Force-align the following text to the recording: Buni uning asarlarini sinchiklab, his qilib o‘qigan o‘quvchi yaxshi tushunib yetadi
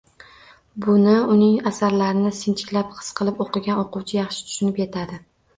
Buni 0.85 1.13
uning 1.33 1.59
asarlarini 1.73 2.31
sinchiklab, 2.39 2.97
his 3.03 3.13
qilib 3.21 3.45
o‘qigan 3.47 3.83
o‘quvchi 3.85 4.21
yaxshi 4.21 4.49
tushunib 4.51 4.85
yetadi 4.85 5.25